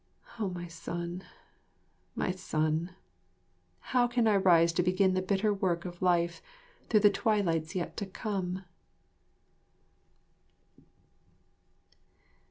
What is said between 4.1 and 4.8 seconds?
I rise